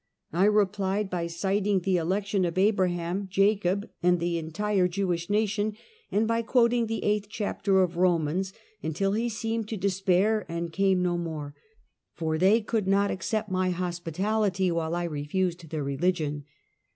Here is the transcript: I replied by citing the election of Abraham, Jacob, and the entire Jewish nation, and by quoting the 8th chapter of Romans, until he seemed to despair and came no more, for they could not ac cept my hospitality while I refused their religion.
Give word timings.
I 0.33 0.45
replied 0.45 1.11
by 1.11 1.27
citing 1.27 1.81
the 1.81 1.97
election 1.97 2.43
of 2.43 2.57
Abraham, 2.57 3.27
Jacob, 3.29 3.87
and 4.01 4.19
the 4.19 4.39
entire 4.39 4.87
Jewish 4.87 5.29
nation, 5.29 5.75
and 6.11 6.27
by 6.27 6.41
quoting 6.41 6.87
the 6.87 7.01
8th 7.05 7.27
chapter 7.29 7.83
of 7.83 7.97
Romans, 7.97 8.51
until 8.81 9.11
he 9.11 9.29
seemed 9.29 9.67
to 9.69 9.77
despair 9.77 10.43
and 10.49 10.73
came 10.73 11.03
no 11.03 11.19
more, 11.19 11.53
for 12.15 12.39
they 12.39 12.61
could 12.61 12.87
not 12.87 13.11
ac 13.11 13.21
cept 13.21 13.49
my 13.49 13.69
hospitality 13.69 14.71
while 14.71 14.95
I 14.95 15.03
refused 15.03 15.69
their 15.69 15.83
religion. 15.83 16.45